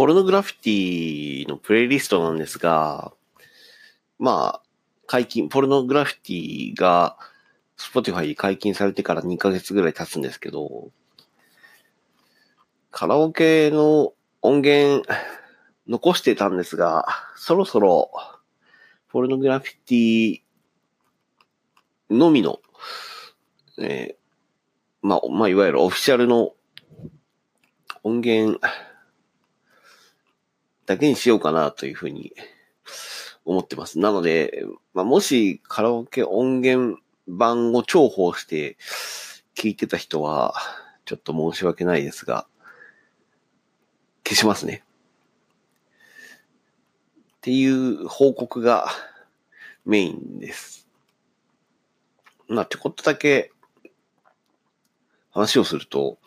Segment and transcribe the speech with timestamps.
[0.00, 3.12] ポルノグラフィティのプレイリストなんですが、
[4.18, 4.62] まあ、
[5.06, 7.18] 解禁、ポルノグラフィティが、
[7.76, 10.90] Spotify 解禁されてから2ヶ月ぐらい経つんですけど、
[12.90, 15.06] カラオケの音源
[15.86, 17.04] 残してたんですが、
[17.36, 18.10] そろそろ、
[19.10, 20.40] ポルノグラフィティ
[22.08, 22.60] のみの、
[23.78, 26.54] えー、まあ、まあ、いわゆるオフィシャルの
[28.02, 28.58] 音源
[30.90, 32.32] だけにしようかなというふうに
[33.44, 34.00] 思ってます。
[34.00, 36.98] なので、まあ、もしカラオケ音源
[37.28, 38.76] 版を重宝して
[39.54, 40.52] 聞いてた人は、
[41.04, 42.48] ちょっと申し訳ないですが、
[44.26, 44.82] 消しますね。
[47.36, 48.88] っていう報告が
[49.84, 50.88] メインです。
[52.48, 53.52] まあ、ちょこっとだけ
[55.30, 56.18] 話をすると、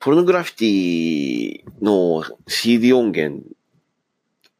[0.00, 3.44] ポルノグラフィティの CD 音源、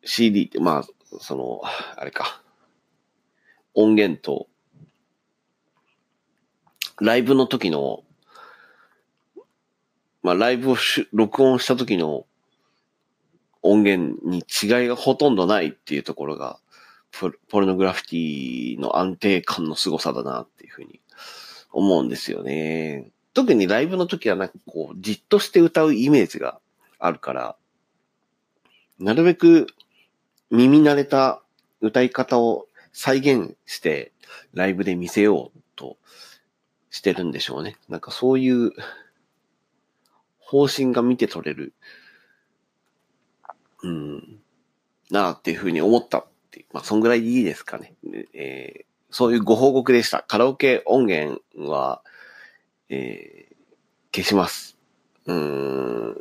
[0.04, 0.84] CD って、まあ、
[1.20, 1.60] その、
[1.96, 2.42] あれか、
[3.74, 4.48] 音源と、
[7.00, 8.04] ライブの時の、
[10.22, 10.76] まあ、ライブを
[11.12, 12.26] 録音した時の
[13.62, 16.58] 音源に違いがほとんどないっていうところが、
[17.12, 21.00] ポルノグラフィティの安定感の凄さだなっていうふうに
[21.72, 23.10] 思うんですよね。
[23.34, 26.60] 特にライブの時はなんかこう、じっとして歌うイメージが
[26.98, 27.56] あるから、
[28.98, 29.66] なるべく
[30.50, 31.42] 耳慣れた
[31.80, 34.12] 歌い方を再現して
[34.52, 35.96] ライブで見せようと
[36.90, 37.76] してるんでしょうね。
[37.88, 38.72] なんかそういう
[40.38, 41.72] 方針が見て取れる
[43.82, 44.40] うん、
[45.10, 46.66] なあっていうふうに思ったって。
[46.72, 47.94] まあ、そんぐらいでいいですかね。
[48.34, 50.22] えー、そういうご報告でした。
[50.22, 52.02] カラオケ音源は、
[52.88, 53.54] えー、
[54.14, 54.76] 消します。
[55.26, 56.16] うーん、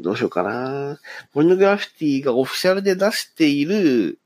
[0.00, 1.00] どうしようかな。
[1.32, 4.18] ポルノグラフィティがオフィシャルで出している、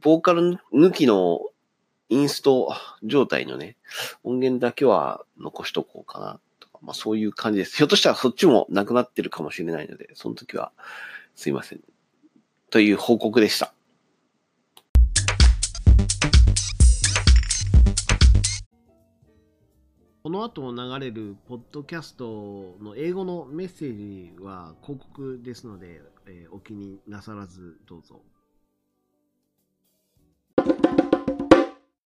[0.00, 1.40] ボーカル抜きの
[2.08, 3.76] インスト状態のね、
[4.24, 6.40] 音源だけは残しとこうかな。
[6.58, 7.76] とかまあそういう感じです。
[7.76, 10.72] ひょっとしたらそっちもなくなってるかもしれないので、その時は
[11.36, 11.80] すいません。
[12.70, 13.72] という報告でした。
[20.30, 23.96] この後流れるポッドキャストの英語のメッセー
[24.36, 28.20] ジは広告ですので、えー、お気になさらずどうぞ。